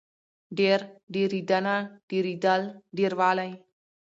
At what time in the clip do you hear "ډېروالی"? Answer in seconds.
2.97-3.51